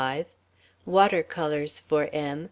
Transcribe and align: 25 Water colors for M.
25 0.01 0.33
Water 0.87 1.21
colors 1.21 1.79
for 1.81 2.09
M. 2.11 2.39